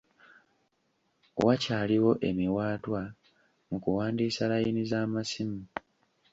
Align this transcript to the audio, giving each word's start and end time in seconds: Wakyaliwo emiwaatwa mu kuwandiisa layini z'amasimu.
Wakyaliwo 1.45 2.11
emiwaatwa 2.29 3.01
mu 3.69 3.77
kuwandiisa 3.83 4.43
layini 4.51 4.83
z'amasimu. 4.89 5.59